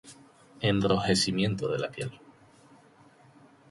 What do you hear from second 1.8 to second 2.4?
piel.